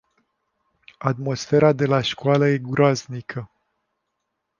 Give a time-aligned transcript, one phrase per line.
[0.99, 3.49] Atmosfera de la școală e groaznică.